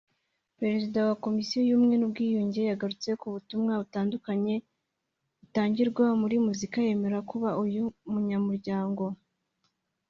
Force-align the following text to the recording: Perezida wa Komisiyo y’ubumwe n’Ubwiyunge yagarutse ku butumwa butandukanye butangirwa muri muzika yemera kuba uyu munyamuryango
Perezida 0.59 0.97
wa 1.07 1.15
Komisiyo 1.23 1.59
y’ubumwe 1.63 1.95
n’Ubwiyunge 1.97 2.61
yagarutse 2.69 3.09
ku 3.21 3.27
butumwa 3.33 3.71
butandukanye 3.81 4.53
butangirwa 5.39 6.05
muri 6.21 6.35
muzika 6.45 6.77
yemera 6.87 7.19
kuba 7.29 7.49
uyu 7.63 7.83
munyamuryango 8.11 9.03